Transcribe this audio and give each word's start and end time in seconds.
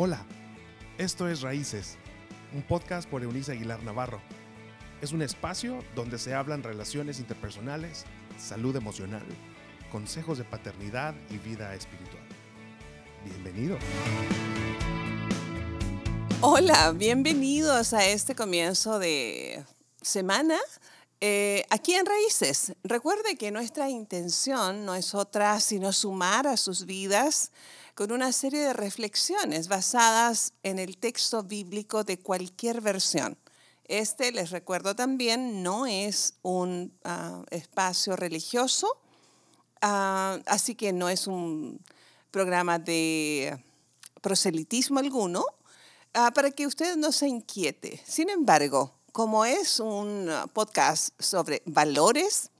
Hola, 0.00 0.24
esto 0.96 1.28
es 1.28 1.40
Raíces, 1.40 1.96
un 2.54 2.62
podcast 2.62 3.10
por 3.10 3.24
Eunice 3.24 3.50
Aguilar 3.50 3.82
Navarro. 3.82 4.20
Es 5.02 5.10
un 5.10 5.22
espacio 5.22 5.82
donde 5.96 6.20
se 6.20 6.36
hablan 6.36 6.62
relaciones 6.62 7.18
interpersonales, 7.18 8.04
salud 8.38 8.76
emocional, 8.76 9.26
consejos 9.90 10.38
de 10.38 10.44
paternidad 10.44 11.16
y 11.30 11.38
vida 11.38 11.74
espiritual. 11.74 12.22
Bienvenido. 13.24 13.76
Hola, 16.42 16.92
bienvenidos 16.92 17.92
a 17.92 18.06
este 18.06 18.36
comienzo 18.36 19.00
de 19.00 19.64
semana 20.00 20.60
eh, 21.20 21.64
aquí 21.70 21.94
en 21.94 22.06
Raíces. 22.06 22.72
Recuerde 22.84 23.36
que 23.36 23.50
nuestra 23.50 23.90
intención 23.90 24.84
no 24.84 24.94
es 24.94 25.16
otra 25.16 25.58
sino 25.58 25.92
sumar 25.92 26.46
a 26.46 26.56
sus 26.56 26.86
vidas 26.86 27.50
con 27.98 28.12
una 28.12 28.30
serie 28.30 28.60
de 28.60 28.72
reflexiones 28.74 29.66
basadas 29.66 30.52
en 30.62 30.78
el 30.78 30.98
texto 30.98 31.42
bíblico 31.42 32.04
de 32.04 32.16
cualquier 32.20 32.80
versión. 32.80 33.36
Este, 33.86 34.30
les 34.30 34.50
recuerdo 34.50 34.94
también, 34.94 35.64
no 35.64 35.84
es 35.84 36.34
un 36.42 36.96
ah, 37.02 37.42
espacio 37.50 38.14
religioso, 38.14 39.00
ah, 39.82 40.38
así 40.46 40.76
que 40.76 40.92
no 40.92 41.08
es 41.08 41.26
un 41.26 41.80
programa 42.30 42.78
de 42.78 43.60
proselitismo 44.20 45.00
alguno, 45.00 45.44
ah, 46.14 46.30
para 46.32 46.52
que 46.52 46.68
usted 46.68 46.94
no 46.94 47.10
se 47.10 47.26
inquiete. 47.26 48.00
Sin 48.06 48.30
embargo, 48.30 48.94
como 49.10 49.44
es 49.44 49.80
un 49.80 50.30
podcast 50.52 51.20
sobre 51.20 51.62
valores 51.66 52.52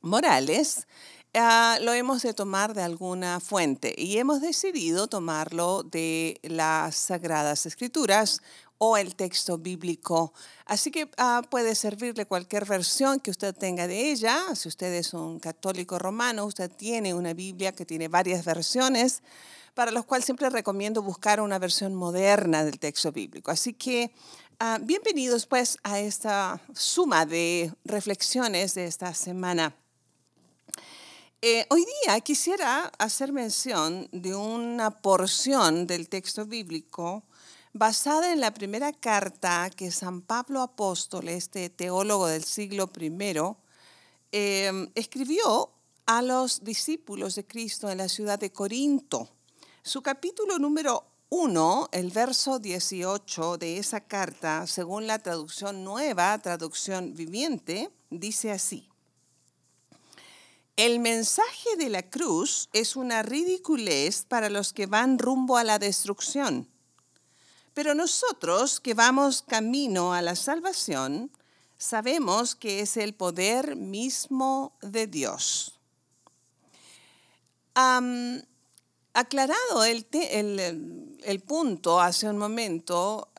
morales, 0.00 0.86
Ah, 1.34 1.78
lo 1.82 1.92
hemos 1.92 2.22
de 2.22 2.32
tomar 2.32 2.72
de 2.72 2.82
alguna 2.82 3.38
fuente 3.38 3.94
y 3.96 4.16
hemos 4.16 4.40
decidido 4.40 5.08
tomarlo 5.08 5.82
de 5.82 6.40
las 6.42 6.96
Sagradas 6.96 7.66
Escrituras 7.66 8.40
o 8.78 8.96
el 8.96 9.14
texto 9.14 9.58
bíblico. 9.58 10.32
Así 10.64 10.90
que 10.90 11.10
ah, 11.18 11.42
puede 11.50 11.74
servirle 11.74 12.24
cualquier 12.24 12.64
versión 12.64 13.20
que 13.20 13.30
usted 13.30 13.54
tenga 13.54 13.86
de 13.86 14.10
ella. 14.10 14.54
Si 14.54 14.68
usted 14.68 14.92
es 14.94 15.12
un 15.12 15.38
católico 15.38 15.98
romano, 15.98 16.46
usted 16.46 16.70
tiene 16.70 17.12
una 17.12 17.34
Biblia 17.34 17.72
que 17.72 17.84
tiene 17.84 18.08
varias 18.08 18.44
versiones, 18.44 19.22
para 19.74 19.90
los 19.90 20.06
cuales 20.06 20.24
siempre 20.24 20.48
recomiendo 20.48 21.02
buscar 21.02 21.42
una 21.42 21.58
versión 21.58 21.94
moderna 21.94 22.64
del 22.64 22.78
texto 22.78 23.12
bíblico. 23.12 23.50
Así 23.50 23.74
que 23.74 24.12
ah, 24.60 24.78
bienvenidos 24.80 25.46
pues 25.46 25.76
a 25.82 26.00
esta 26.00 26.62
suma 26.72 27.26
de 27.26 27.70
reflexiones 27.84 28.74
de 28.74 28.86
esta 28.86 29.12
semana. 29.12 29.74
Eh, 31.40 31.64
hoy 31.70 31.86
día 32.02 32.20
quisiera 32.20 32.86
hacer 32.98 33.32
mención 33.32 34.08
de 34.10 34.34
una 34.34 34.90
porción 34.90 35.86
del 35.86 36.08
texto 36.08 36.44
bíblico 36.44 37.22
basada 37.72 38.32
en 38.32 38.40
la 38.40 38.52
primera 38.52 38.92
carta 38.92 39.70
que 39.70 39.92
San 39.92 40.20
Pablo 40.20 40.62
Apóstol, 40.62 41.28
este 41.28 41.70
teólogo 41.70 42.26
del 42.26 42.42
siglo 42.42 42.90
I, 43.00 43.14
em, 44.32 44.90
escribió 44.96 45.70
a 46.06 46.22
los 46.22 46.64
discípulos 46.64 47.36
de 47.36 47.46
Cristo 47.46 47.88
en 47.88 47.98
la 47.98 48.08
ciudad 48.08 48.40
de 48.40 48.50
Corinto. 48.50 49.28
Su 49.84 50.02
capítulo 50.02 50.58
número 50.58 51.04
1, 51.28 51.90
el 51.92 52.10
verso 52.10 52.58
18 52.58 53.58
de 53.58 53.78
esa 53.78 54.00
carta, 54.00 54.66
según 54.66 55.06
la 55.06 55.20
traducción 55.20 55.84
nueva, 55.84 56.36
traducción 56.40 57.14
viviente, 57.14 57.92
dice 58.10 58.50
así. 58.50 58.88
El 60.78 61.00
mensaje 61.00 61.76
de 61.76 61.90
la 61.90 62.08
cruz 62.08 62.68
es 62.72 62.94
una 62.94 63.24
ridiculez 63.24 64.24
para 64.28 64.48
los 64.48 64.72
que 64.72 64.86
van 64.86 65.18
rumbo 65.18 65.56
a 65.56 65.64
la 65.64 65.80
destrucción. 65.80 66.68
Pero 67.74 67.96
nosotros 67.96 68.78
que 68.78 68.94
vamos 68.94 69.42
camino 69.42 70.14
a 70.14 70.22
la 70.22 70.36
salvación, 70.36 71.32
sabemos 71.78 72.54
que 72.54 72.78
es 72.78 72.96
el 72.96 73.12
poder 73.12 73.74
mismo 73.74 74.72
de 74.80 75.08
Dios. 75.08 75.80
aclarado 77.74 79.84
el, 79.84 81.18
el, 81.24 81.40
punto 81.40 82.00
hace 82.00 82.30
un 82.30 82.38
momento, 82.38 83.32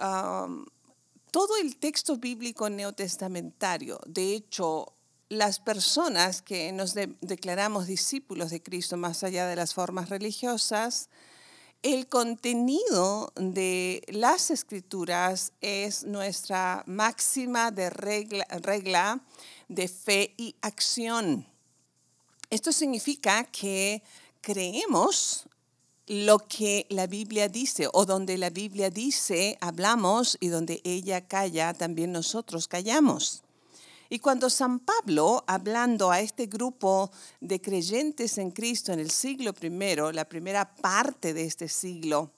todo 1.31 1.55
el 1.55 1.77
texto 1.77 2.17
bíblico 2.17 2.69
neotestamentario, 2.69 3.97
de 4.05 4.35
hecho, 4.35 4.93
las 5.29 5.59
personas 5.59 6.41
que 6.41 6.71
nos 6.71 6.95
declaramos 7.21 7.85
discípulos 7.85 8.49
de 8.49 8.61
Cristo 8.61 8.97
más 8.97 9.23
allá 9.23 9.47
de 9.47 9.55
las 9.55 9.75
formas 9.75 10.09
religiosas, 10.09 11.09
el 11.81 12.07
contenido 12.07 13.31
de 13.35 14.03
las 14.07 14.51
escrituras 14.51 15.53
es 15.61 16.03
nuestra 16.03 16.83
máxima 16.87 17.71
de 17.71 17.89
regla, 17.89 18.45
regla 18.61 19.21
de 19.69 19.87
fe 19.87 20.33
y 20.35 20.55
acción. 20.61 21.47
Esto 22.49 22.71
significa 22.71 23.45
que 23.45 24.01
creemos 24.41 25.45
lo 26.07 26.39
que 26.39 26.87
la 26.89 27.05
Biblia 27.05 27.47
dice 27.47 27.87
o 27.93 28.05
donde 28.05 28.37
la 28.39 28.49
Biblia 28.49 28.89
dice 28.89 29.57
hablamos 29.61 30.37
y 30.41 30.47
donde 30.47 30.81
ella 30.83 31.27
calla 31.27 31.73
también 31.75 32.11
nosotros 32.11 32.67
callamos. 32.67 33.43
Y 34.09 34.19
cuando 34.19 34.49
San 34.49 34.79
Pablo, 34.79 35.43
hablando 35.45 36.09
a 36.09 36.19
este 36.19 36.47
grupo 36.47 37.11
de 37.39 37.61
creyentes 37.61 38.39
en 38.39 38.49
Cristo 38.49 38.91
en 38.91 38.99
el 38.99 39.11
siglo 39.11 39.53
I, 39.61 40.13
la 40.13 40.25
primera 40.25 40.75
parte 40.75 41.33
de 41.33 41.45
este 41.45 41.67
siglo, 41.67 42.31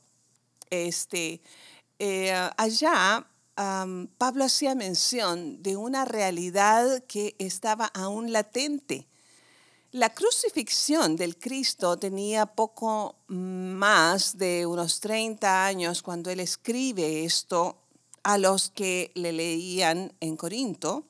este, 0.69 1.41
eh, 1.97 2.33
allá 2.57 3.25
Pablo 4.17 4.45
hacía 4.45 4.75
mención 4.75 5.61
de 5.61 5.77
una 5.77 6.05
realidad 6.05 7.03
que 7.07 7.35
estaba 7.37 7.85
aún 7.93 8.31
latente. 8.31 9.07
La 9.91 10.09
crucifixión 10.09 11.15
del 11.15 11.37
Cristo 11.37 11.97
tenía 11.97 12.45
poco 12.45 13.17
más 13.27 14.37
de 14.37 14.65
unos 14.65 14.99
30 15.01 15.65
años 15.65 16.01
cuando 16.01 16.31
él 16.31 16.39
escribe 16.39 17.23
esto 17.25 17.77
a 18.23 18.37
los 18.37 18.71
que 18.71 19.11
le 19.15 19.33
leían 19.33 20.13
en 20.21 20.37
Corinto. 20.37 21.05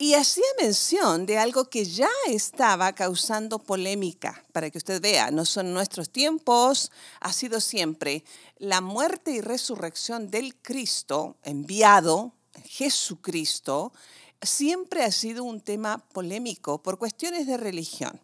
Y 0.00 0.14
hacía 0.14 0.44
mención 0.60 1.26
de 1.26 1.38
algo 1.38 1.64
que 1.64 1.84
ya 1.84 2.08
estaba 2.28 2.92
causando 2.92 3.58
polémica, 3.58 4.44
para 4.52 4.70
que 4.70 4.78
usted 4.78 5.02
vea, 5.02 5.32
no 5.32 5.44
son 5.44 5.74
nuestros 5.74 6.08
tiempos, 6.10 6.92
ha 7.18 7.32
sido 7.32 7.60
siempre 7.60 8.22
la 8.58 8.80
muerte 8.80 9.32
y 9.32 9.40
resurrección 9.40 10.30
del 10.30 10.54
Cristo 10.54 11.36
enviado, 11.42 12.32
Jesucristo, 12.64 13.92
siempre 14.40 15.02
ha 15.02 15.10
sido 15.10 15.42
un 15.42 15.60
tema 15.60 15.98
polémico 16.12 16.80
por 16.80 16.98
cuestiones 16.98 17.48
de 17.48 17.56
religión. 17.56 18.20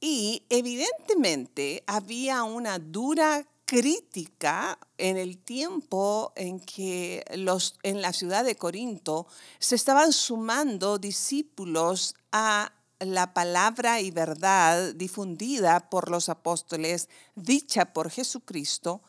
Y 0.00 0.44
evidentemente 0.48 1.84
había 1.86 2.42
una 2.42 2.78
dura 2.78 3.46
crítica 3.74 4.78
en 4.98 5.16
el 5.16 5.36
tiempo 5.36 6.32
en 6.36 6.60
que 6.60 7.24
los, 7.34 7.74
en 7.82 8.02
la 8.02 8.12
ciudad 8.12 8.44
de 8.44 8.54
Corinto 8.54 9.26
se 9.58 9.74
estaban 9.74 10.12
sumando 10.12 10.96
discípulos 10.98 12.14
a 12.30 12.72
la 13.00 13.34
palabra 13.34 14.00
y 14.00 14.12
verdad 14.12 14.94
difundida 14.94 15.90
por 15.90 16.08
los 16.08 16.28
apóstoles, 16.28 17.08
dicha 17.34 17.92
por 17.92 18.10
Jesucristo, 18.10 19.02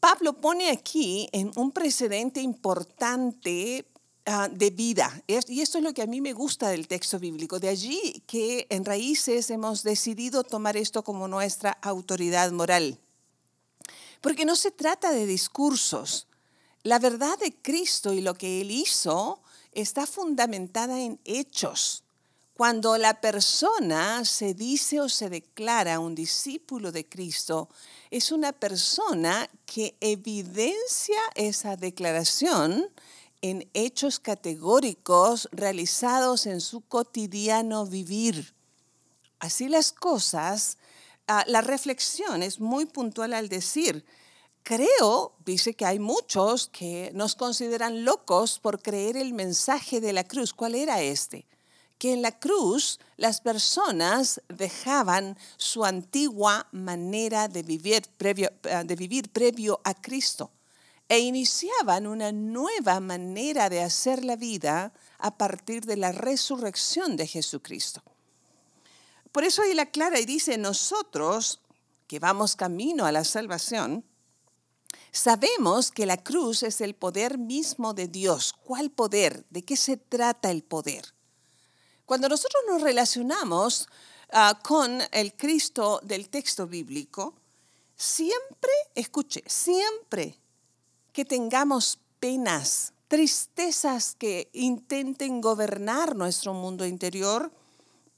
Pablo 0.00 0.34
pone 0.34 0.70
aquí 0.70 1.30
en 1.32 1.50
un 1.56 1.72
precedente 1.72 2.42
importante 2.42 3.86
ah, 4.26 4.50
de 4.52 4.68
vida. 4.68 5.22
Y 5.26 5.62
esto 5.62 5.78
es 5.78 5.84
lo 5.84 5.94
que 5.94 6.02
a 6.02 6.06
mí 6.06 6.20
me 6.20 6.34
gusta 6.34 6.68
del 6.68 6.86
texto 6.88 7.18
bíblico. 7.18 7.58
De 7.58 7.70
allí 7.70 8.22
que 8.26 8.66
en 8.68 8.84
Raíces 8.84 9.48
hemos 9.48 9.82
decidido 9.82 10.44
tomar 10.44 10.76
esto 10.76 11.02
como 11.02 11.26
nuestra 11.26 11.70
autoridad 11.70 12.52
moral. 12.52 13.00
Porque 14.20 14.44
no 14.44 14.56
se 14.56 14.70
trata 14.70 15.10
de 15.12 15.26
discursos. 15.26 16.26
La 16.82 16.98
verdad 16.98 17.38
de 17.38 17.54
Cristo 17.54 18.12
y 18.12 18.20
lo 18.20 18.34
que 18.34 18.60
Él 18.60 18.70
hizo 18.70 19.40
está 19.72 20.06
fundamentada 20.06 21.00
en 21.00 21.20
hechos. 21.24 22.04
Cuando 22.56 22.96
la 22.96 23.20
persona 23.20 24.24
se 24.24 24.54
dice 24.54 25.00
o 25.00 25.10
se 25.10 25.28
declara 25.28 25.98
un 25.98 26.14
discípulo 26.14 26.90
de 26.90 27.06
Cristo, 27.06 27.68
es 28.10 28.32
una 28.32 28.52
persona 28.52 29.50
que 29.66 29.94
evidencia 30.00 31.18
esa 31.34 31.76
declaración 31.76 32.88
en 33.42 33.68
hechos 33.74 34.18
categóricos 34.18 35.50
realizados 35.52 36.46
en 36.46 36.62
su 36.62 36.80
cotidiano 36.80 37.84
vivir. 37.84 38.54
Así 39.38 39.68
las 39.68 39.92
cosas, 39.92 40.78
Ah, 41.28 41.44
la 41.48 41.60
reflexión 41.60 42.42
es 42.42 42.60
muy 42.60 42.86
puntual 42.86 43.34
al 43.34 43.48
decir, 43.48 44.04
creo, 44.62 45.34
dice 45.44 45.74
que 45.74 45.84
hay 45.84 45.98
muchos 45.98 46.68
que 46.68 47.10
nos 47.14 47.34
consideran 47.34 48.04
locos 48.04 48.58
por 48.58 48.80
creer 48.80 49.16
el 49.16 49.32
mensaje 49.32 50.00
de 50.00 50.12
la 50.12 50.24
cruz. 50.24 50.52
¿Cuál 50.52 50.74
era 50.74 51.02
este? 51.02 51.46
que 51.98 52.12
en 52.12 52.22
la 52.22 52.38
cruz 52.38 53.00
las 53.16 53.40
personas 53.40 54.42
dejaban 54.48 55.38
su 55.56 55.84
antigua 55.84 56.68
manera 56.72 57.48
de 57.48 57.62
vivir 57.62 58.02
previo, 58.18 58.50
eh, 58.64 58.82
de 58.84 58.96
vivir 58.96 59.30
previo 59.30 59.80
a 59.84 59.94
Cristo 59.94 60.50
e 61.08 61.20
iniciaban 61.20 62.06
una 62.06 62.32
nueva 62.32 63.00
manera 63.00 63.70
de 63.70 63.80
hacer 63.80 64.24
la 64.24 64.36
vida 64.36 64.92
a 65.18 65.38
partir 65.38 65.86
de 65.86 65.96
la 65.96 66.12
resurrección 66.12 67.16
de 67.16 67.26
Jesucristo. 67.26 68.02
Por 69.36 69.44
eso 69.44 69.60
ahí 69.60 69.74
la 69.74 69.84
clara 69.84 70.18
y 70.18 70.24
dice, 70.24 70.56
nosotros 70.56 71.60
que 72.06 72.18
vamos 72.18 72.56
camino 72.56 73.04
a 73.04 73.12
la 73.12 73.22
salvación, 73.22 74.02
sabemos 75.12 75.90
que 75.90 76.06
la 76.06 76.16
cruz 76.16 76.62
es 76.62 76.80
el 76.80 76.94
poder 76.94 77.36
mismo 77.36 77.92
de 77.92 78.08
Dios. 78.08 78.54
¿Cuál 78.64 78.90
poder? 78.90 79.44
¿De 79.50 79.60
qué 79.60 79.76
se 79.76 79.98
trata 79.98 80.50
el 80.50 80.62
poder? 80.62 81.12
Cuando 82.06 82.30
nosotros 82.30 82.62
nos 82.66 82.80
relacionamos 82.80 83.90
ah, 84.32 84.58
con 84.64 85.02
el 85.12 85.34
Cristo 85.34 86.00
del 86.02 86.30
texto 86.30 86.66
bíblico, 86.66 87.34
siempre, 87.94 88.72
escuche, 88.94 89.44
siempre 89.46 90.38
que 91.12 91.26
tengamos 91.26 91.98
penas, 92.20 92.94
tristezas 93.06 94.14
que 94.14 94.48
intenten 94.54 95.42
gobernar 95.42 96.16
nuestro 96.16 96.54
mundo 96.54 96.86
interior, 96.86 97.52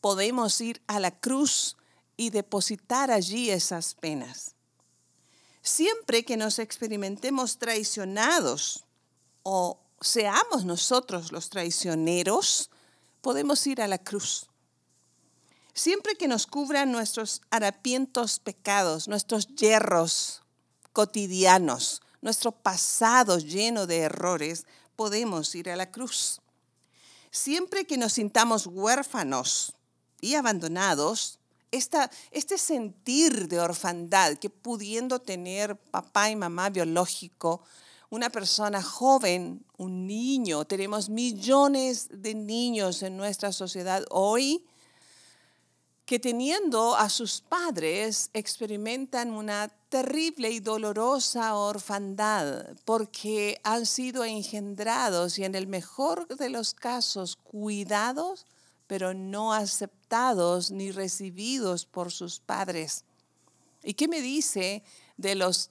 podemos 0.00 0.60
ir 0.60 0.82
a 0.86 1.00
la 1.00 1.10
cruz 1.10 1.76
y 2.16 2.30
depositar 2.30 3.10
allí 3.10 3.50
esas 3.50 3.94
penas. 3.94 4.54
Siempre 5.62 6.24
que 6.24 6.36
nos 6.36 6.58
experimentemos 6.58 7.58
traicionados 7.58 8.84
o 9.42 9.78
seamos 10.00 10.64
nosotros 10.64 11.32
los 11.32 11.50
traicioneros, 11.50 12.70
podemos 13.20 13.66
ir 13.66 13.82
a 13.82 13.88
la 13.88 13.98
cruz. 13.98 14.48
Siempre 15.74 16.16
que 16.16 16.26
nos 16.26 16.46
cubran 16.46 16.90
nuestros 16.90 17.42
harapientos 17.50 18.40
pecados, 18.40 19.06
nuestros 19.06 19.46
hierros 19.46 20.42
cotidianos, 20.92 22.02
nuestro 22.20 22.50
pasado 22.50 23.38
lleno 23.38 23.86
de 23.86 23.98
errores, 23.98 24.66
podemos 24.96 25.54
ir 25.54 25.70
a 25.70 25.76
la 25.76 25.90
cruz. 25.90 26.40
Siempre 27.30 27.86
que 27.86 27.96
nos 27.96 28.14
sintamos 28.14 28.66
huérfanos 28.66 29.74
y 30.20 30.34
abandonados, 30.34 31.38
este 31.70 32.58
sentir 32.58 33.48
de 33.48 33.60
orfandad 33.60 34.36
que 34.38 34.50
pudiendo 34.50 35.18
tener 35.18 35.76
papá 35.76 36.30
y 36.30 36.36
mamá 36.36 36.70
biológico, 36.70 37.62
una 38.10 38.30
persona 38.30 38.82
joven, 38.82 39.64
un 39.76 40.06
niño, 40.06 40.64
tenemos 40.64 41.10
millones 41.10 42.08
de 42.10 42.34
niños 42.34 43.02
en 43.02 43.16
nuestra 43.16 43.52
sociedad 43.52 44.04
hoy 44.10 44.64
que 46.08 46.18
teniendo 46.18 46.96
a 46.96 47.10
sus 47.10 47.42
padres 47.42 48.30
experimentan 48.32 49.30
una 49.30 49.68
terrible 49.90 50.50
y 50.50 50.58
dolorosa 50.58 51.54
orfandad 51.54 52.64
porque 52.86 53.60
han 53.62 53.84
sido 53.84 54.24
engendrados 54.24 55.38
y 55.38 55.44
en 55.44 55.54
el 55.54 55.66
mejor 55.66 56.26
de 56.28 56.48
los 56.48 56.72
casos 56.72 57.36
cuidados, 57.36 58.46
pero 58.88 59.14
no 59.14 59.52
aceptados 59.52 60.72
ni 60.72 60.90
recibidos 60.90 61.86
por 61.86 62.10
sus 62.10 62.40
padres. 62.40 63.04
¿Y 63.84 63.94
qué 63.94 64.08
me 64.08 64.20
dice 64.20 64.82
de 65.16 65.36
los 65.36 65.70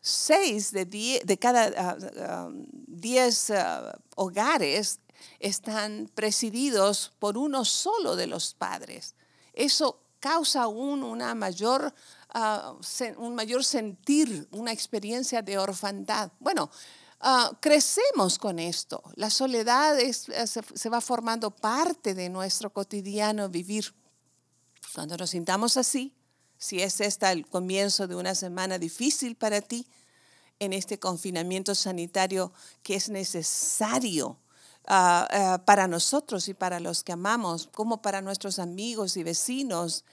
seis 0.00 0.72
de, 0.72 1.38
cada 1.38 1.70
ah, 1.76 1.96
ah, 2.18 2.50
diez 2.86 3.50
ah, 3.50 3.98
hogares 4.16 5.00
están 5.38 6.10
presididos 6.14 7.12
por 7.18 7.36
uno 7.36 7.66
solo 7.66 8.16
de 8.16 8.26
los 8.26 8.54
padres? 8.54 9.14
eso 9.52 10.00
causa 10.20 10.62
aún 10.62 11.02
una 11.02 11.34
mayor, 11.34 11.92
un 13.18 13.34
mayor 13.34 13.64
sentir, 13.64 14.46
una 14.52 14.72
experiencia 14.72 15.42
de 15.42 15.58
orfandad. 15.58 16.30
Bueno, 16.38 16.70
ah, 17.22 17.58
crecemos 17.60 18.38
con 18.38 18.58
esto. 18.58 19.02
La 19.14 19.30
soledad 19.30 19.98
eh, 19.98 20.12
se, 20.12 20.88
va 20.90 21.00
formando 21.00 21.50
parte 21.50 22.14
de 22.14 22.28
nuestro 22.28 22.72
cotidiano 22.72 23.48
vivir. 23.48 23.94
Cuando 24.94 25.16
nos 25.16 25.30
sintamos 25.30 25.76
así, 25.76 26.14
si 26.58 26.82
es 26.82 27.00
esta 27.00 27.32
el 27.32 27.46
comienzo 27.46 28.06
de 28.06 28.14
una 28.14 28.34
semana 28.34 28.78
difícil 28.78 29.36
para 29.36 29.60
ti, 29.60 29.86
en 30.58 30.72
este 30.72 30.98
confinamiento 30.98 31.74
sanitario 31.74 32.52
que 32.82 32.94
es 32.94 33.08
necesario 33.08 34.38
Ah, 34.86 35.28
ah, 35.30 35.64
para 35.64 35.86
nosotros 35.86 36.48
y 36.48 36.54
para 36.54 36.80
los 36.80 37.04
que 37.04 37.12
amamos, 37.12 37.68
como 37.72 38.02
para 38.02 38.20
nuestros 38.20 38.58
amigos 38.58 39.16
y 39.16 39.22
vecinos, 39.22 40.04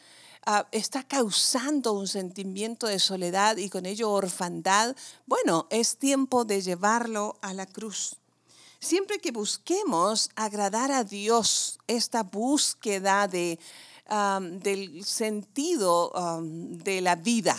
ah, 0.51 0.67
está 0.71 1.03
causando 1.03 1.93
un 1.93 2.07
sentimiento 2.07 2.87
de 2.87 2.99
soledad 2.99 3.57
y 3.57 3.69
con 3.69 3.85
ello 3.85 4.11
orfandad, 4.11 4.95
bueno, 5.25 5.67
es 5.69 5.97
tiempo 5.97 6.45
de 6.45 6.61
llevarlo 6.61 7.37
a 7.41 7.53
la 7.53 7.65
cruz. 7.65 8.15
Siempre 8.79 9.19
que 9.19 9.31
busquemos 9.31 10.29
agradar 10.35 10.91
a 10.91 11.03
Dios, 11.03 11.79
esta 11.87 12.23
búsqueda 12.23 13.27
de, 13.27 13.59
del 14.63 15.03
sentido 15.03 16.11
de 16.41 17.01
la 17.01 17.15
vida, 17.15 17.57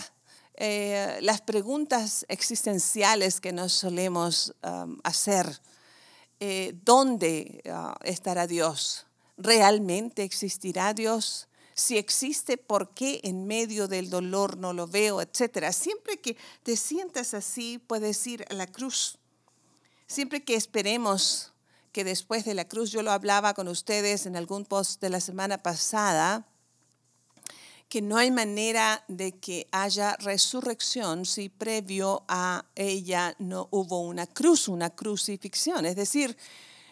eh, 0.55 1.19
las 1.21 1.41
preguntas 1.41 2.25
existenciales 2.27 3.39
que 3.39 3.51
nos 3.51 3.71
solemos 3.71 4.53
hacer, 5.03 5.61
eh, 6.43 6.73
¿dónde 6.83 7.61
ah, 7.69 7.95
estará 8.03 8.47
Dios? 8.47 9.05
¿Realmente 9.37 10.23
existirá 10.23 10.91
Dios? 10.95 11.47
Si 11.81 11.97
existe, 11.97 12.57
¿por 12.57 12.93
qué 12.93 13.21
en 13.23 13.47
medio 13.47 13.87
del 13.87 14.11
dolor 14.11 14.55
no 14.55 14.71
lo 14.71 14.85
veo? 14.85 15.19
Etcétera. 15.19 15.73
Siempre 15.73 16.17
que 16.17 16.37
te 16.61 16.77
sientas 16.77 17.33
así, 17.33 17.79
puedes 17.79 18.27
ir 18.27 18.45
a 18.51 18.53
la 18.53 18.67
cruz. 18.67 19.17
Siempre 20.05 20.43
que 20.43 20.53
esperemos 20.53 21.53
que 21.91 22.03
después 22.03 22.45
de 22.45 22.53
la 22.53 22.67
cruz, 22.67 22.91
yo 22.91 23.01
lo 23.01 23.11
hablaba 23.11 23.55
con 23.55 23.67
ustedes 23.67 24.27
en 24.27 24.35
algún 24.35 24.63
post 24.63 25.01
de 25.01 25.09
la 25.09 25.19
semana 25.19 25.57
pasada, 25.57 26.45
que 27.89 28.03
no 28.03 28.15
hay 28.15 28.29
manera 28.29 29.03
de 29.07 29.39
que 29.39 29.67
haya 29.71 30.15
resurrección 30.17 31.25
si 31.25 31.49
previo 31.49 32.23
a 32.27 32.63
ella 32.75 33.35
no 33.39 33.69
hubo 33.71 34.01
una 34.01 34.27
cruz, 34.27 34.67
una 34.67 34.91
crucifixión. 34.91 35.87
Es 35.87 35.95
decir, 35.95 36.37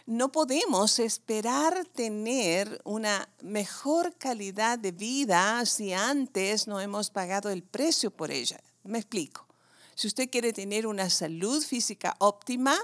no 0.09 0.31
podemos 0.31 0.97
esperar 0.97 1.85
tener 1.85 2.81
una 2.83 3.29
mejor 3.43 4.15
calidad 4.17 4.79
de 4.79 4.91
vida 4.91 5.63
si 5.67 5.93
antes 5.93 6.67
no 6.67 6.79
hemos 6.79 7.11
pagado 7.11 7.51
el 7.51 7.61
precio 7.61 8.09
por 8.09 8.31
ella. 8.31 8.59
Me 8.83 8.97
explico. 8.97 9.45
Si 9.93 10.07
usted 10.07 10.27
quiere 10.31 10.51
tener 10.51 10.87
una 10.87 11.11
salud 11.11 11.63
física 11.63 12.15
óptima, 12.17 12.75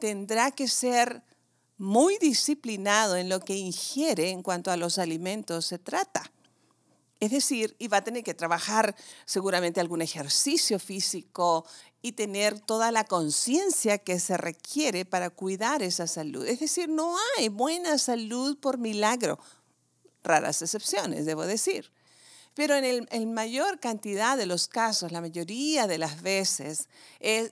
tendrá 0.00 0.50
que 0.50 0.66
ser 0.66 1.22
muy 1.78 2.18
disciplinado 2.18 3.14
en 3.14 3.28
lo 3.28 3.38
que 3.38 3.54
ingiere 3.54 4.30
en 4.30 4.42
cuanto 4.42 4.72
a 4.72 4.76
los 4.76 4.98
alimentos 4.98 5.66
se 5.66 5.78
trata. 5.78 6.28
Es 7.20 7.30
decir, 7.30 7.76
iba 7.78 7.98
a 7.98 8.04
tener 8.04 8.24
que 8.24 8.34
trabajar 8.34 8.96
seguramente 9.26 9.78
algún 9.78 10.02
ejercicio 10.02 10.80
físico 10.80 11.64
y 12.04 12.12
tener 12.12 12.60
toda 12.60 12.92
la 12.92 13.04
conciencia 13.04 13.96
que 13.96 14.20
se 14.20 14.36
requiere 14.36 15.06
para 15.06 15.30
cuidar 15.30 15.82
esa 15.82 16.06
salud. 16.06 16.44
Es 16.46 16.60
decir, 16.60 16.86
no 16.86 17.16
hay 17.38 17.48
buena 17.48 17.96
salud 17.96 18.58
por 18.58 18.76
milagro. 18.76 19.38
Raras 20.22 20.60
excepciones, 20.60 21.24
debo 21.24 21.46
decir. 21.46 21.90
Pero 22.52 22.74
en 22.74 23.08
el, 23.10 23.26
mayor 23.26 23.80
cantidad 23.80 24.36
de 24.36 24.44
los 24.44 24.68
casos, 24.68 25.12
la 25.12 25.22
mayoría 25.22 25.86
de 25.86 25.96
las 25.96 26.20
veces, 26.20 26.90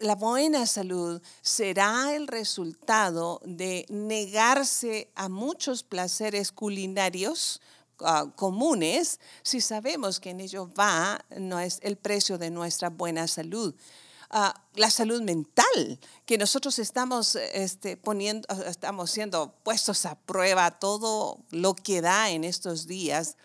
la 0.00 0.16
buena 0.16 0.66
salud 0.66 1.22
será 1.40 2.14
el 2.14 2.28
resultado 2.28 3.40
de 3.46 3.86
negarse 3.88 5.08
a 5.14 5.30
muchos 5.30 5.82
placeres 5.82 6.52
culinarios 6.52 7.62
Ah, 8.04 8.26
comunes 8.34 9.20
si 9.42 9.60
sabemos 9.60 10.18
que 10.18 10.30
en 10.30 10.40
ello 10.40 10.68
va 10.74 11.24
no 11.38 11.60
es 11.60 11.78
el 11.82 11.96
precio 11.96 12.36
de 12.36 12.50
nuestra 12.50 12.90
buena 12.90 13.28
salud. 13.28 13.74
La 14.32 14.90
salud 14.90 15.20
mental, 15.20 16.00
que 16.24 16.38
nosotros 16.38 16.78
estamos 16.78 17.36
este, 17.36 17.98
poniendo, 17.98 18.48
estamos 18.66 19.10
siendo 19.10 19.52
puestos 19.62 20.06
a 20.06 20.14
prueba 20.14 20.78
todo 20.78 21.38
lo 21.50 21.74
que 21.74 22.00
da 22.00 22.30
en 22.30 22.44
estos 22.44 22.86
días. 22.86 23.36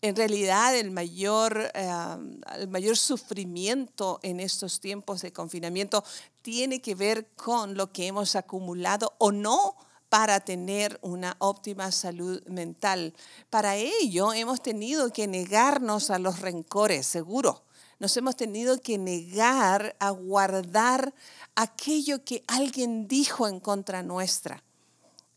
En 0.00 0.16
realidad, 0.16 0.74
el 0.74 0.90
mayor, 0.90 1.70
el 1.74 2.68
mayor 2.68 2.96
sufrimiento 2.96 4.20
en 4.22 4.40
estos 4.40 4.80
tiempos 4.80 5.20
de 5.20 5.32
confinamiento 5.32 6.02
tiene 6.40 6.80
que 6.80 6.94
ver 6.94 7.28
con 7.36 7.76
lo 7.76 7.92
que 7.92 8.06
hemos 8.06 8.34
acumulado 8.34 9.14
o 9.18 9.32
no 9.32 9.76
para 10.08 10.40
tener 10.40 10.98
una 11.02 11.36
óptima 11.38 11.92
salud 11.92 12.42
mental. 12.46 13.14
Para 13.48 13.76
ello 13.76 14.32
hemos 14.32 14.62
tenido 14.62 15.10
que 15.12 15.26
negarnos 15.26 16.10
a 16.10 16.18
los 16.18 16.40
rencores, 16.40 17.06
seguro. 17.06 17.64
Nos 18.02 18.16
hemos 18.16 18.34
tenido 18.34 18.80
que 18.80 18.98
negar 18.98 19.94
a 20.00 20.10
guardar 20.10 21.14
aquello 21.54 22.24
que 22.24 22.42
alguien 22.48 23.06
dijo 23.06 23.46
en 23.46 23.60
contra 23.60 24.02
nuestra. 24.02 24.64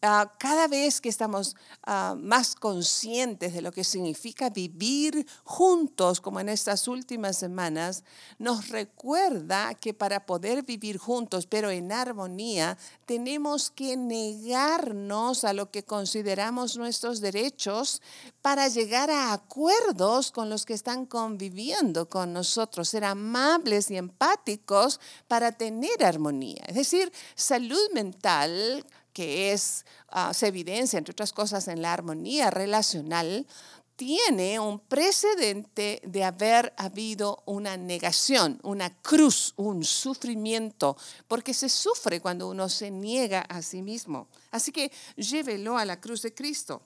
Ah, 0.08 0.32
cada 0.38 0.68
vez 0.68 1.02
que 1.02 1.10
estamos 1.10 1.56
ah, 1.84 2.16
más 2.16 2.54
conscientes 2.54 3.54
de 3.54 3.62
lo 3.64 3.72
que 3.72 3.84
significa 3.84 4.52
vivir 4.52 5.26
juntos, 5.44 6.22
como 6.22 6.40
en 6.40 6.50
estas 6.50 6.88
últimas 6.88 7.38
semanas, 7.38 8.04
nos 8.38 8.70
recuerda 8.70 9.74
que 9.74 9.96
para 9.96 10.28
poder 10.28 10.62
vivir 10.62 11.00
juntos, 11.00 11.48
pero 11.48 11.72
en 11.72 11.92
armonía, 11.92 12.78
tenemos 13.08 13.72
que 13.72 13.98
negarnos 13.98 15.44
a 15.44 15.54
lo 15.54 15.72
que 15.72 15.84
consideramos 15.84 16.78
nuestros 16.78 17.20
derechos 17.20 18.04
para 18.44 18.68
llegar 18.68 19.10
a 19.10 19.34
acuerdos 19.34 20.32
con 20.32 20.52
los 20.52 20.68
que 20.68 20.74
están 20.74 21.08
conviviendo 21.08 22.08
con 22.08 22.32
nosotros, 22.32 22.90
ser 22.90 23.06
amables 23.06 23.90
y 23.90 23.98
empáticos 23.98 25.00
para 25.28 25.52
tener 25.52 26.06
armonía. 26.06 26.64
Es 26.68 26.76
decir, 26.76 27.12
salud 27.34 27.90
mental 27.92 28.86
que 29.16 29.54
es, 29.54 29.86
ah, 30.10 30.34
se 30.34 30.48
evidencia, 30.48 31.00
entre 31.00 31.14
otras 31.14 31.32
cosas, 31.32 31.70
en 31.70 31.82
la 31.82 31.94
armonía 31.94 32.52
relacional, 32.52 33.48
tiene 33.96 34.60
un 34.60 34.78
precedente 34.78 36.02
de 36.04 36.26
haber 36.26 36.74
habido 36.76 37.42
una 37.46 37.78
negación, 37.78 38.60
una 38.62 38.94
cruz, 39.02 39.54
un 39.56 39.86
sufrimiento, 39.86 40.98
porque 41.30 41.54
se 41.54 41.70
sufre 41.70 42.20
cuando 42.20 42.50
uno 42.50 42.68
se 42.68 42.92
niega 42.92 43.40
a 43.40 43.62
sí 43.62 43.82
mismo. 43.82 44.28
Así 44.52 44.74
que 44.74 44.92
llévelo 45.16 45.78
a 45.78 45.86
la 45.86 46.02
cruz 46.02 46.22
de 46.22 46.34
Cristo. 46.34 46.82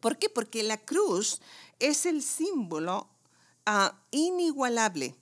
¿Por 0.00 0.16
qué? 0.16 0.30
Porque 0.30 0.62
la 0.62 0.78
cruz 0.78 1.42
es 1.78 2.06
el 2.06 2.22
símbolo 2.22 3.06
ah, 3.66 4.00
inigualable 4.10 5.14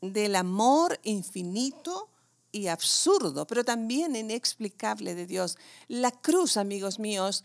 del 0.00 0.34
amor 0.34 0.98
infinito 1.04 2.08
y 2.52 2.68
absurdo, 2.68 3.46
pero 3.46 3.64
también 3.64 4.16
inexplicable 4.16 5.14
de 5.14 5.26
Dios. 5.26 5.58
La 5.86 6.10
cruz, 6.10 6.56
amigos 6.56 6.98
míos, 6.98 7.44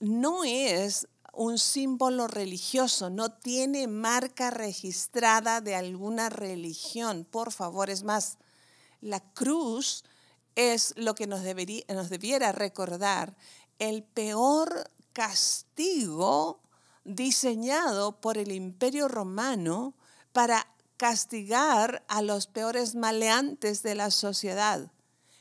no 0.00 0.44
es 0.44 1.08
un 1.32 1.58
símbolo 1.58 2.26
religioso, 2.28 3.10
no 3.10 3.32
tiene 3.32 3.86
marca 3.88 4.50
registrada 4.50 5.60
de 5.60 5.74
alguna 5.74 6.28
religión. 6.28 7.24
Por 7.24 7.52
favor, 7.52 7.90
es 7.90 8.02
más, 8.02 8.38
la 9.00 9.20
cruz 9.20 10.04
es 10.54 10.92
lo 10.96 11.14
que 11.14 11.26
nos, 11.26 11.42
debería, 11.42 11.84
nos 11.88 12.10
debiera 12.10 12.52
recordar 12.52 13.34
el 13.78 14.02
peor 14.02 14.90
castigo 15.12 16.60
diseñado 17.04 18.20
por 18.20 18.38
el 18.38 18.52
imperio 18.52 19.08
romano 19.08 19.94
para 20.32 20.66
castigar 21.02 22.04
a 22.06 22.22
los 22.22 22.46
peores 22.46 22.94
maleantes 22.94 23.82
de 23.82 23.96
la 23.96 24.12
sociedad. 24.12 24.88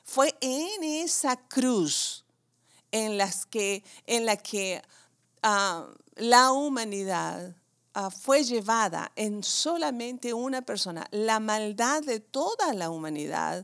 Fue 0.03 0.33
en 0.41 0.83
esa 0.83 1.35
cruz 1.37 2.25
en, 2.89 3.19
las 3.19 3.45
que, 3.45 3.83
en 4.07 4.25
la 4.25 4.37
que 4.37 4.81
ah, 5.43 5.85
la 6.15 6.51
humanidad 6.51 7.55
ah, 7.93 8.09
fue 8.09 8.43
llevada 8.43 9.11
en 9.15 9.43
solamente 9.43 10.33
una 10.33 10.63
persona, 10.63 11.05
la 11.11 11.39
maldad 11.39 12.01
de 12.01 12.19
toda 12.19 12.73
la 12.73 12.89
humanidad, 12.89 13.63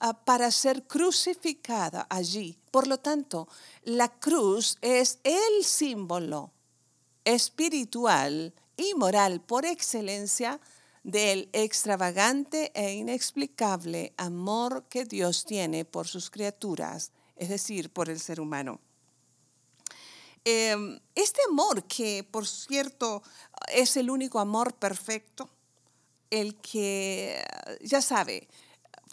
ah, 0.00 0.14
para 0.24 0.50
ser 0.50 0.82
crucificada 0.82 2.08
allí. 2.10 2.58
Por 2.72 2.88
lo 2.88 2.98
tanto, 2.98 3.46
la 3.84 4.08
cruz 4.08 4.78
es 4.80 5.20
el 5.22 5.64
símbolo 5.64 6.50
espiritual 7.24 8.52
y 8.76 8.94
moral 8.94 9.40
por 9.40 9.64
excelencia 9.64 10.58
del 11.06 11.48
extravagante 11.52 12.72
e 12.74 12.94
inexplicable 12.94 14.12
amor 14.16 14.86
que 14.88 15.04
Dios 15.04 15.44
tiene 15.44 15.84
por 15.84 16.08
sus 16.08 16.30
criaturas, 16.30 17.12
es 17.36 17.48
decir, 17.48 17.90
por 17.90 18.10
el 18.10 18.18
ser 18.18 18.40
humano. 18.40 18.80
Em, 20.44 20.98
este 21.14 21.40
amor, 21.48 21.84
que 21.84 22.24
por 22.28 22.44
cierto 22.44 23.22
es 23.72 23.96
el 23.96 24.10
único 24.10 24.40
amor 24.40 24.74
perfecto, 24.74 25.48
el 26.28 26.56
que, 26.56 27.40
ya 27.82 28.02
sabe, 28.02 28.48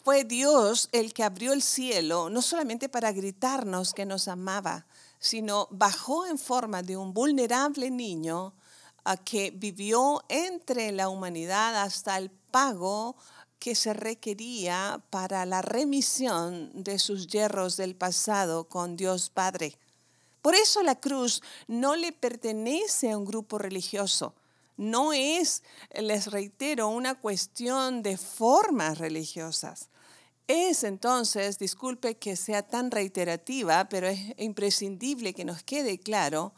fue 0.04 0.24
Dios 0.24 0.90
el 0.94 1.14
que 1.14 1.24
abrió 1.24 1.54
el 1.54 1.62
cielo, 1.62 2.32
no 2.32 2.42
solamente 2.42 2.90
para 2.90 3.12
gritarnos 3.12 3.94
que 3.94 4.08
nos 4.08 4.28
amaba, 4.28 4.88
sino 5.20 5.68
bajó 5.70 6.26
en 6.26 6.40
forma 6.40 6.82
de 6.82 6.98
un 6.98 7.14
vulnerable 7.14 7.92
niño 7.92 8.56
que 9.26 9.52
vivió 9.52 10.24
entre 10.30 10.92
la 10.92 11.10
humanidad 11.10 11.82
hasta 11.82 12.18
el 12.18 12.30
pago 12.30 13.16
que 13.60 13.76
se 13.76 13.94
requería 13.94 15.02
para 15.10 15.46
la 15.46 15.62
remisión 15.62 16.72
de 16.84 17.00
sus 17.00 17.28
yerros 17.28 17.78
del 17.78 17.96
pasado 17.96 18.66
con 18.66 18.98
Dios 18.98 19.30
Padre. 19.30 19.78
Por 20.42 20.56
eso 20.56 20.84
la 20.84 21.00
cruz 21.00 21.42
no 21.68 21.96
le 21.96 22.12
pertenece 22.12 23.12
a 23.12 23.18
un 23.18 23.24
grupo 23.24 23.58
religioso. 23.58 24.36
No 24.76 25.14
es, 25.14 25.64
les 25.96 26.28
reitero, 26.28 26.90
una 26.90 27.16
cuestión 27.16 28.04
de 28.04 28.18
formas 28.18 28.98
religiosas. 28.98 29.88
Es 30.48 30.84
entonces, 30.84 31.58
disculpe 31.58 32.18
que 32.18 32.36
sea 32.36 32.64
tan 32.64 32.92
reiterativa, 32.92 33.88
pero 33.88 34.08
es 34.08 34.20
imprescindible 34.38 35.34
que 35.34 35.46
nos 35.46 35.64
quede 35.64 36.00
claro, 36.00 36.54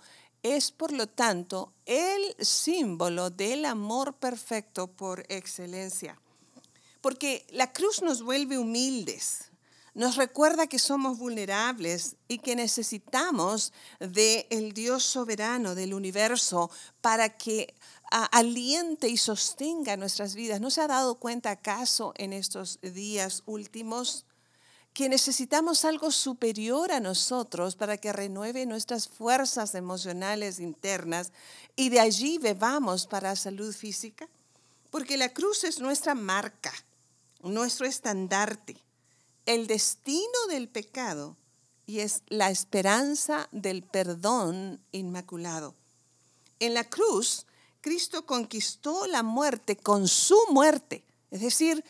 es 0.46 0.72
por 0.72 0.92
lo 0.92 1.08
tanto 1.08 1.74
el 1.88 2.36
símbolo 2.40 3.32
del 3.32 3.66
amor 3.66 4.14
perfecto 4.14 4.86
por 4.86 5.26
excelencia. 5.28 6.20
Porque 7.02 7.48
la 7.50 7.74
cruz 7.74 8.04
nos 8.04 8.22
vuelve 8.22 8.60
humildes, 8.60 9.46
nos 9.96 10.18
recuerda 10.18 10.68
que 10.68 10.78
somos 10.78 11.18
vulnerables 11.18 12.18
y 12.28 12.38
que 12.38 12.56
necesitamos 12.56 13.74
del 14.00 14.46
el 14.52 14.74
Dios 14.74 15.04
soberano 15.04 15.74
del 15.74 15.96
universo 15.96 16.70
para 17.02 17.30
que 17.30 17.74
aliente 18.12 19.08
y 19.08 19.18
sostenga 19.18 19.98
nuestras 19.98 20.36
vidas. 20.36 20.62
¿No 20.62 20.70
se 20.70 20.82
ha 20.82 20.88
dado 20.88 21.16
cuenta 21.16 21.50
acaso 21.50 22.14
en 22.18 22.34
estos 22.34 22.80
días 22.82 23.42
últimos? 23.48 24.26
Que 24.96 25.10
necesitamos 25.10 25.84
algo 25.84 26.10
superior 26.10 26.94
a 26.94 27.02
nosotros 27.02 27.76
para 27.76 27.98
que 27.98 28.14
renueve 28.14 28.66
nuestras 28.66 29.10
fuerzas 29.10 29.76
emocionales 29.76 30.62
internas 30.62 31.34
y 31.76 31.90
de 31.90 32.00
allí 32.00 32.38
bebamos 32.38 33.06
para 33.06 33.36
salud 33.36 33.76
física? 33.76 34.30
Porque 34.92 35.18
la 35.18 35.34
cruz 35.34 35.66
es 35.66 35.82
nuestra 35.82 36.16
marca, 36.16 36.74
nuestro 37.44 37.86
estandarte, 37.86 38.78
el 39.46 39.68
destino 39.68 40.48
del 40.50 40.70
pecado 40.70 41.36
y 41.86 42.00
es 42.00 42.24
la 42.28 42.50
esperanza 42.50 43.50
del 43.52 43.84
perdón 43.84 44.80
inmaculado. 44.94 45.76
En 46.62 46.74
la 46.74 46.86
cruz, 46.86 47.46
Cristo 47.82 48.26
conquistó 48.26 49.08
la 49.08 49.24
muerte 49.24 49.76
con 49.76 50.08
su 50.08 50.40
muerte, 50.52 51.04
es 51.32 51.42
decir, 51.42 51.84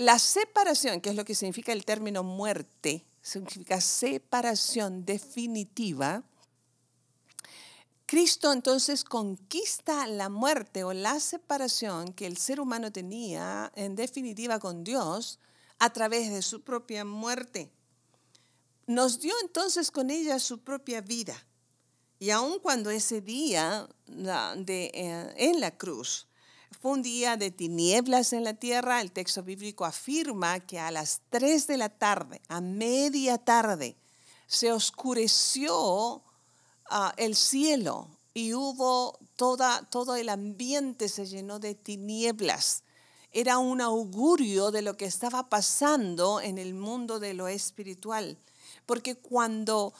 la 0.00 0.18
separación, 0.18 1.02
que 1.02 1.10
es 1.10 1.14
lo 1.14 1.26
que 1.26 1.34
significa 1.34 1.72
el 1.72 1.84
término 1.84 2.22
muerte, 2.22 3.04
significa 3.20 3.82
separación 3.82 5.04
definitiva. 5.04 6.24
Cristo 8.06 8.50
entonces 8.50 9.04
conquista 9.04 10.06
la 10.06 10.30
muerte 10.30 10.84
o 10.84 10.94
la 10.94 11.20
separación 11.20 12.14
que 12.14 12.26
el 12.26 12.38
ser 12.38 12.60
humano 12.60 12.90
tenía 12.90 13.70
en 13.76 13.94
definitiva 13.94 14.58
con 14.58 14.84
Dios 14.84 15.38
a 15.78 15.92
través 15.92 16.30
de 16.30 16.40
su 16.40 16.62
propia 16.62 17.04
muerte. 17.04 17.70
Nos 18.86 19.20
dio 19.20 19.34
entonces 19.42 19.90
con 19.90 20.08
ella 20.08 20.38
su 20.38 20.60
propia 20.60 21.02
vida. 21.02 21.36
Y 22.18 22.30
aun 22.30 22.58
cuando 22.60 22.88
ese 22.88 23.20
día 23.20 23.86
eh, 24.08 25.34
en 25.36 25.60
la 25.60 25.76
cruz 25.76 26.26
fue 26.80 26.92
un 26.92 27.02
día 27.02 27.36
de 27.36 27.50
tinieblas 27.50 28.32
en 28.32 28.42
la 28.42 28.54
tierra. 28.54 29.02
El 29.02 29.12
texto 29.12 29.42
bíblico 29.42 29.84
afirma 29.84 30.60
que 30.60 30.78
a 30.78 30.90
las 30.90 31.20
3 31.28 31.66
de 31.66 31.76
la 31.76 31.90
tarde, 31.90 32.40
a 32.48 32.62
media 32.62 33.36
tarde, 33.36 33.96
se 34.46 34.72
oscureció 34.72 36.22
ah, 36.88 37.12
el 37.18 37.36
cielo 37.36 38.08
y 38.32 38.54
hubo 38.54 39.18
toda, 39.36 39.82
todo 39.90 40.16
el 40.16 40.30
ambiente 40.30 41.10
se 41.10 41.26
llenó 41.26 41.58
de 41.58 41.74
tinieblas. 41.74 42.82
Era 43.30 43.58
un 43.58 43.82
augurio 43.82 44.70
de 44.70 44.80
lo 44.80 44.96
que 44.96 45.04
estaba 45.04 45.50
pasando 45.50 46.40
en 46.40 46.56
el 46.56 46.72
mundo 46.72 47.20
de 47.20 47.34
lo 47.34 47.46
espiritual. 47.46 48.38
Porque 48.86 49.16
cuando 49.16 49.92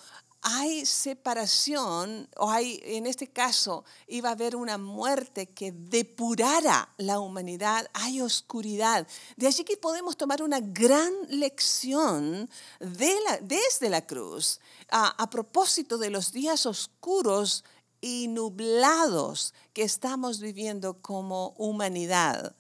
hay 0.43 0.87
separación, 0.87 2.29
o 2.37 2.51
hay, 2.51 2.81
en 2.85 3.07
este 3.07 3.29
caso, 3.29 3.85
iba 4.07 4.31
a 4.31 4.33
haber 4.33 4.57
una 4.57 4.79
muerte 4.79 5.47
que 5.47 5.73
depurara 5.73 6.89
la 6.97 7.21
humanidad, 7.21 7.89
hay 7.93 8.21
oscuridad. 8.21 9.07
De 9.37 9.47
allí 9.47 9.65
que 9.65 9.77
podemos 9.77 10.17
tomar 10.17 10.43
una 10.43 10.61
gran 10.61 11.13
lección 11.29 12.49
desde 12.79 13.91
la 13.91 14.07
cruz 14.07 14.61
a, 14.91 15.09
a 15.23 15.29
propósito 15.29 15.99
de 15.99 16.11
los 16.11 16.33
días 16.33 16.65
oscuros 16.65 17.65
y 18.01 18.29
nublados 18.29 19.53
que 19.73 19.83
estamos 19.83 20.41
viviendo 20.41 21.03
como 21.03 21.51
humanidad. 21.59 22.55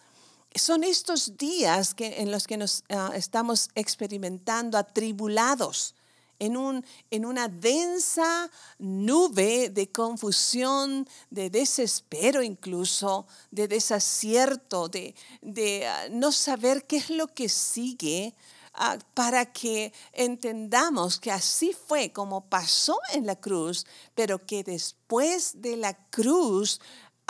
Son 0.54 0.84
estos 0.84 1.36
días 1.36 1.94
que, 1.94 2.20
en 2.20 2.30
los 2.30 2.46
que 2.46 2.56
nos 2.56 2.82
ah, 2.90 3.12
estamos 3.14 3.70
experimentando 3.74 4.76
atribulados 4.76 5.94
en, 6.40 6.56
un, 6.56 6.84
en 7.10 7.24
una 7.24 7.46
densa 7.46 8.50
nube 8.78 9.70
de 9.70 9.92
confusión, 9.92 11.06
de 11.30 11.50
desespero 11.50 12.42
incluso, 12.42 13.26
de 13.52 13.68
desacierto, 13.68 14.88
de, 14.88 15.14
de 15.42 15.86
ah, 15.86 16.08
no 16.10 16.32
saber 16.32 16.86
qué 16.86 16.96
es 16.96 17.10
lo 17.10 17.28
que 17.28 17.48
sigue, 17.48 18.34
ah, 18.74 18.98
para 19.14 19.52
que 19.52 19.92
entendamos 20.12 21.20
que 21.20 21.30
así 21.30 21.72
fue 21.72 22.10
como 22.10 22.48
pasó 22.48 22.98
en 23.12 23.26
la 23.26 23.36
cruz, 23.36 23.86
pero 24.14 24.44
que 24.44 24.64
después 24.64 25.60
de 25.60 25.76
la 25.76 25.94
cruz 26.08 26.80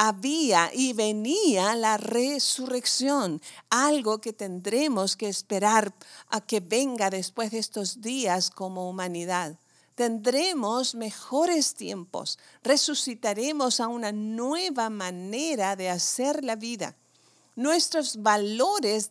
había 0.02 0.71
y 0.73 0.95
venía 0.95 1.75
la 1.75 1.99
resurrección, 1.99 3.42
algo 3.69 4.19
que 4.19 4.33
tendremos 4.33 5.14
que 5.14 5.28
esperar 5.28 5.92
a 6.30 6.40
que 6.40 6.61
venga 6.61 7.11
después 7.11 7.50
de 7.50 7.59
estos 7.59 8.00
días 8.00 8.50
como 8.50 8.88
humanidad. 8.88 9.59
Tendremos 9.95 10.95
mejores 10.95 11.75
tiempos, 11.75 12.38
resucitaremos 12.62 13.78
a 13.78 13.88
una 13.88 14.11
nueva 14.11 14.88
manera 14.88 15.76
de 15.76 15.90
hacer 15.90 16.45
la 16.45 16.57
vida 16.57 16.97
nuestros 17.61 18.23
valores 18.23 19.11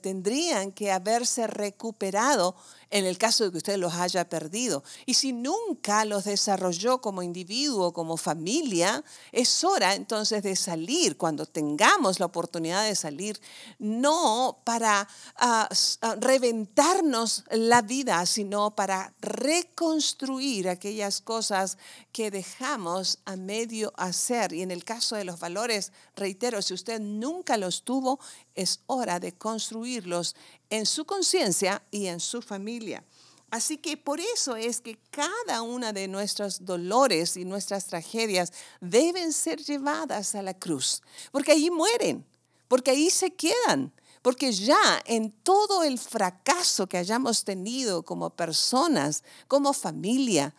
tendrían 0.00 0.70
que 0.70 0.92
haberse 0.92 1.48
recuperado 1.48 2.54
en 2.90 3.04
el 3.04 3.18
caso 3.18 3.44
de 3.44 3.50
que 3.50 3.58
usted 3.58 3.76
los 3.76 3.94
haya 3.94 4.28
perdido. 4.28 4.82
Y 5.04 5.14
si 5.14 5.32
nunca 5.32 6.04
los 6.04 6.24
desarrolló 6.24 7.00
como 7.00 7.22
individuo, 7.22 7.92
como 7.92 8.16
familia, 8.16 9.04
es 9.32 9.62
hora 9.64 9.94
entonces 9.94 10.42
de 10.42 10.56
salir, 10.56 11.16
cuando 11.16 11.46
tengamos 11.46 12.18
la 12.18 12.26
oportunidad 12.26 12.84
de 12.84 12.94
salir, 12.94 13.40
no 13.78 14.62
para 14.64 15.06
ah, 15.36 15.68
ah, 16.02 16.16
reventarnos 16.18 17.44
la 17.50 17.82
vida, 17.82 18.24
sino 18.26 18.74
para 18.74 19.14
reconstruir 19.20 20.68
aquellas 20.68 21.20
cosas 21.20 21.78
que 22.12 22.30
dejamos 22.30 23.18
a 23.24 23.36
medio 23.36 23.92
hacer. 23.96 24.52
Y 24.52 24.62
en 24.62 24.70
el 24.70 24.84
caso 24.84 25.16
de 25.16 25.24
los 25.24 25.38
valores, 25.38 25.92
reitero, 26.16 26.62
si 26.62 26.74
usted 26.74 27.00
nunca 27.00 27.56
los 27.56 27.82
tuvo, 27.82 28.18
es 28.54 28.80
hora 28.86 29.20
de 29.20 29.32
construirlos 29.34 30.34
en 30.70 30.86
su 30.86 31.04
conciencia 31.04 31.82
y 31.90 32.06
en 32.06 32.20
su 32.20 32.42
familia. 32.42 33.04
Así 33.50 33.78
que 33.78 33.96
por 33.96 34.20
eso 34.20 34.56
es 34.56 34.80
que 34.80 34.98
cada 35.10 35.62
una 35.62 35.92
de 35.92 36.06
nuestros 36.06 36.64
dolores 36.66 37.36
y 37.36 37.46
nuestras 37.46 37.86
tragedias 37.86 38.52
deben 38.80 39.32
ser 39.32 39.58
llevadas 39.62 40.34
a 40.34 40.42
la 40.42 40.52
cruz, 40.52 41.02
porque 41.32 41.52
allí 41.52 41.70
mueren, 41.70 42.26
porque 42.68 42.90
ahí 42.90 43.08
se 43.08 43.34
quedan, 43.34 43.90
porque 44.20 44.52
ya 44.52 45.02
en 45.06 45.30
todo 45.30 45.82
el 45.82 45.98
fracaso 45.98 46.86
que 46.86 46.98
hayamos 46.98 47.44
tenido 47.44 48.02
como 48.02 48.28
personas, 48.28 49.24
como 49.46 49.72
familia, 49.72 50.54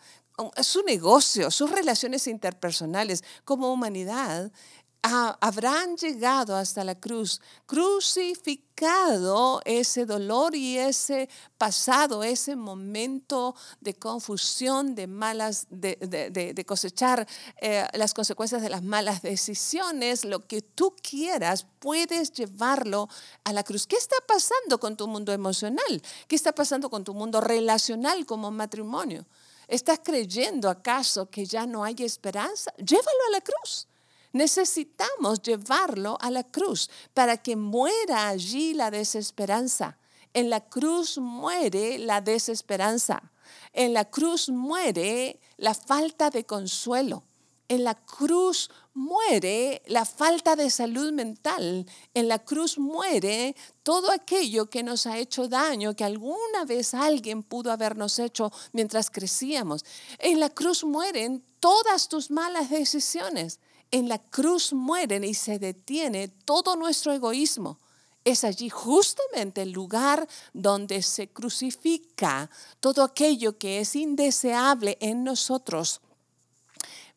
su 0.62 0.82
negocio, 0.82 1.50
sus 1.50 1.70
relaciones 1.70 2.26
interpersonales, 2.26 3.22
como 3.44 3.72
humanidad, 3.72 4.50
habrán 5.02 5.96
llegado 5.96 6.54
hasta 6.54 6.84
la 6.84 6.94
cruz, 6.94 7.40
crucificado 7.66 9.60
ese 9.64 10.04
dolor 10.04 10.54
y 10.54 10.78
ese 10.78 11.28
pasado, 11.56 12.22
ese 12.22 12.54
momento 12.56 13.54
de 13.80 13.94
confusión, 13.94 14.94
de 14.94 15.06
malas, 15.06 15.66
de, 15.70 16.64
cosechar 16.66 17.26
eh, 17.60 17.86
las 17.94 18.14
consecuencias 18.14 18.62
de 18.62 18.68
las 18.68 18.82
malas 18.82 19.22
decisiones, 19.22 20.24
lo 20.24 20.46
que 20.46 20.62
tú 20.62 20.94
quieras, 21.02 21.66
puedes 21.78 22.32
llevarlo 22.32 23.08
a 23.44 23.52
la 23.52 23.64
cruz. 23.64 23.86
¿Qué 23.86 23.96
está 23.96 24.16
pasando 24.26 24.78
con 24.78 24.96
tu 24.96 25.08
mundo 25.08 25.32
emocional? 25.32 26.02
¿Qué 26.28 26.36
está 26.36 26.52
pasando 26.52 26.90
con 26.90 27.04
tu 27.04 27.14
mundo 27.14 27.40
relacional 27.40 28.26
como 28.26 28.50
matrimonio? 28.50 29.26
¿Estás 29.66 30.00
creyendo 30.02 30.68
acaso 30.68 31.30
que 31.30 31.46
ya 31.46 31.64
no 31.64 31.84
hay 31.84 31.94
esperanza? 32.00 32.72
Llévalo 32.76 33.18
a 33.28 33.32
la 33.32 33.40
cruz. 33.40 33.86
Necesitamos 34.32 35.42
llevarlo 35.42 36.16
a 36.20 36.30
la 36.30 36.44
cruz 36.44 36.88
para 37.14 37.36
que 37.36 37.56
muera 37.56 38.28
allí 38.28 38.74
la 38.74 38.90
desesperanza. 38.90 39.98
En 40.32 40.50
la 40.50 40.60
cruz 40.60 41.18
muere 41.18 41.98
la 41.98 42.20
desesperanza. 42.20 43.32
En 43.72 43.92
la 43.92 44.04
cruz 44.04 44.48
muere 44.48 45.40
la 45.56 45.74
falta 45.74 46.30
de 46.30 46.44
consuelo. 46.44 47.24
En 47.68 47.84
la 47.84 47.94
cruz 47.94 48.68
muere 48.94 49.82
la 49.86 50.04
falta 50.04 50.56
de 50.56 50.70
salud 50.70 51.12
mental. 51.12 51.86
En 52.14 52.26
la 52.28 52.40
cruz 52.40 52.78
muere 52.78 53.54
todo 53.82 54.10
aquello 54.10 54.68
que 54.68 54.82
nos 54.82 55.06
ha 55.06 55.18
hecho 55.18 55.48
daño, 55.48 55.94
que 55.94 56.04
alguna 56.04 56.64
vez 56.66 56.94
alguien 56.94 57.42
pudo 57.42 57.70
habernos 57.70 58.18
hecho 58.18 58.52
mientras 58.72 59.10
crecíamos. 59.10 59.84
En 60.18 60.40
la 60.40 60.50
cruz 60.50 60.82
mueren 60.84 61.44
todas 61.60 62.08
tus 62.08 62.30
malas 62.30 62.70
decisiones 62.70 63.60
en 63.90 64.08
la 64.08 64.18
cruz 64.18 64.72
mueren 64.72 65.24
y 65.24 65.34
se 65.34 65.58
detiene 65.58 66.28
todo 66.28 66.76
nuestro 66.76 67.12
egoísmo. 67.12 67.78
Es 68.24 68.44
allí 68.44 68.68
justamente 68.68 69.62
el 69.62 69.72
lugar 69.72 70.28
donde 70.52 71.02
se 71.02 71.28
crucifica 71.28 72.50
todo 72.78 73.02
aquello 73.02 73.56
que 73.56 73.80
es 73.80 73.96
indeseable 73.96 74.98
en 75.00 75.24
nosotros 75.24 76.00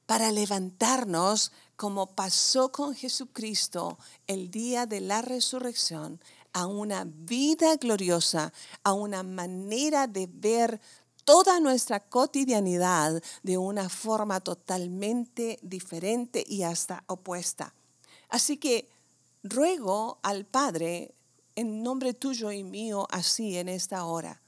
para 0.06 0.32
levantarnos 0.32 1.52
como 1.76 2.08
pasó 2.08 2.72
con 2.72 2.96
Jesucristo 2.96 3.98
el 4.28 4.50
día 4.52 4.86
de 4.86 5.02
la 5.02 5.22
resurrección 5.22 6.22
a 6.54 6.68
una 6.68 7.06
vida 7.06 7.76
gloriosa, 7.78 8.54
a 8.84 8.94
una 8.94 9.24
manera 9.24 10.08
de 10.08 10.30
ver 10.32 10.80
toda 11.24 11.60
nuestra 11.60 12.00
cotidianidad 12.00 13.22
de 13.44 13.58
una 13.58 13.90
forma 13.90 14.40
totalmente 14.40 15.60
diferente 15.62 16.44
y 16.48 16.64
hasta 16.64 17.04
opuesta. 17.08 17.74
Así 18.30 18.58
que 18.58 18.90
ruego 19.44 20.20
al 20.24 20.46
Padre, 20.46 21.14
en 21.56 21.84
nombre 21.84 22.14
tuyo 22.14 22.52
y 22.52 22.64
mío, 22.64 23.08
así 23.12 23.58
en 23.58 23.70
esta 23.70 24.06
hora, 24.06 24.42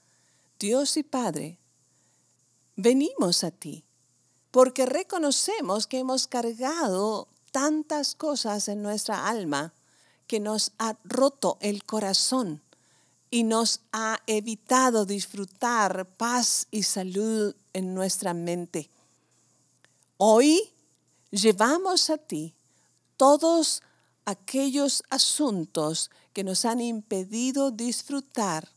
Dios 0.60 0.98
y 0.98 1.04
Padre, 1.04 1.60
venimos 2.76 3.44
a 3.44 3.52
ti, 3.52 3.86
porque 4.52 4.86
reconocemos 4.86 5.88
que 5.88 6.00
hemos 6.00 6.28
cargado 6.28 7.28
tantas 7.52 8.16
cosas 8.16 8.68
en 8.68 8.82
nuestra 8.82 9.28
alma 9.28 9.74
que 10.28 10.40
nos 10.40 10.72
ha 10.80 10.98
roto 11.04 11.58
el 11.62 11.84
corazón 11.84 12.62
y 13.30 13.44
nos 13.44 13.82
ha 13.92 14.20
evitado 14.28 15.06
disfrutar 15.06 16.06
paz 16.18 16.68
y 16.72 16.84
salud 16.84 17.56
en 17.74 17.94
nuestra 17.94 18.34
mente. 18.34 18.90
Hoy 20.18 20.62
llevamos 21.32 22.10
a 22.10 22.18
ti 22.18 22.54
todos 23.18 23.82
aquellos 24.26 25.04
asuntos 25.10 26.10
que 26.34 26.44
nos 26.44 26.66
han 26.66 26.82
impedido 26.82 27.72
disfrutar 27.72 28.70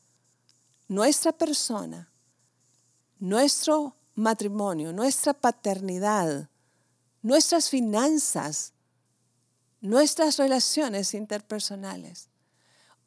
nuestra 0.88 1.32
persona, 1.32 2.10
nuestro 3.18 3.94
matrimonio, 4.14 4.92
nuestra 4.92 5.32
paternidad, 5.32 6.48
nuestras 7.22 7.68
finanzas, 7.68 8.72
nuestras 9.80 10.36
relaciones 10.38 11.14
interpersonales. 11.14 12.27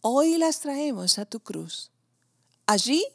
Hoy 0.04 0.40
las 0.40 0.62
traemos 0.62 1.20
a 1.20 1.26
tu 1.26 1.42
cruz. 1.42 1.92
Allí, 2.66 3.06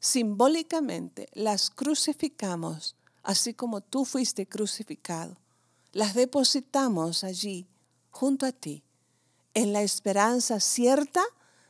simbólicamente, 0.00 1.28
las 1.34 1.68
crucificamos, 1.68 2.96
así 3.22 3.52
como 3.52 3.82
tú 3.82 4.06
fuiste 4.06 4.46
crucificado. 4.46 5.36
Las 5.92 6.14
depositamos 6.14 7.22
allí, 7.22 7.66
junto 8.10 8.46
a 8.46 8.52
ti, 8.52 8.82
en 9.52 9.74
la 9.74 9.82
esperanza 9.82 10.58
cierta 10.58 11.22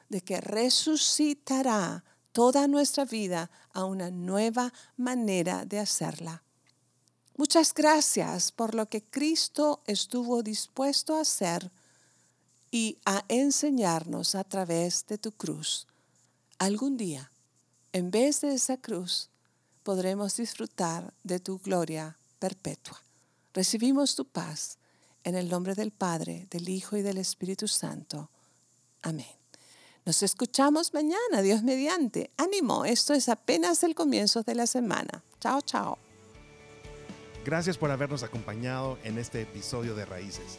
de 0.08 0.20
que 0.20 0.40
resucitará 0.40 2.04
toda 2.30 2.68
nuestra 2.68 3.04
vida 3.04 3.50
a 3.72 3.84
una 3.84 4.12
nueva 4.12 4.72
manera 4.96 5.64
de 5.64 5.80
hacerla. 5.80 6.44
Muchas 7.36 7.74
gracias 7.74 8.52
por 8.52 8.76
lo 8.76 8.88
que 8.88 9.02
Cristo 9.02 9.82
estuvo 9.86 10.44
dispuesto 10.44 11.16
a 11.16 11.22
hacer 11.22 11.72
y 12.72 12.98
a 13.04 13.24
enseñarnos 13.28 14.34
a 14.34 14.42
través 14.42 15.06
de 15.06 15.18
tu 15.18 15.30
cruz. 15.30 15.86
Algún 16.58 16.96
día, 16.96 17.30
en 17.92 18.10
vez 18.10 18.40
de 18.40 18.54
esa 18.54 18.78
cruz, 18.78 19.28
podremos 19.82 20.36
disfrutar 20.38 21.12
de 21.22 21.38
tu 21.38 21.58
gloria 21.58 22.16
perpetua. 22.38 23.00
Recibimos 23.52 24.16
tu 24.16 24.24
paz 24.24 24.78
en 25.22 25.34
el 25.36 25.50
nombre 25.50 25.74
del 25.74 25.90
Padre, 25.90 26.48
del 26.50 26.68
Hijo 26.70 26.96
y 26.96 27.02
del 27.02 27.18
Espíritu 27.18 27.68
Santo. 27.68 28.30
Amén. 29.02 29.26
Nos 30.06 30.22
escuchamos 30.22 30.94
mañana, 30.94 31.42
Dios 31.42 31.62
mediante. 31.62 32.30
Ánimo, 32.38 32.86
esto 32.86 33.12
es 33.12 33.28
apenas 33.28 33.84
el 33.84 33.94
comienzo 33.94 34.42
de 34.42 34.54
la 34.54 34.66
semana. 34.66 35.22
Chao, 35.40 35.60
chao. 35.60 35.98
Gracias 37.44 37.76
por 37.76 37.90
habernos 37.90 38.22
acompañado 38.22 38.98
en 39.04 39.18
este 39.18 39.42
episodio 39.42 39.94
de 39.94 40.06
Raíces 40.06 40.58